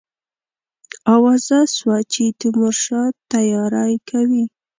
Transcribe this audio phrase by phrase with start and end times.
[1.15, 4.45] آوازه سوه چې تیمورشاه تیاری کوي.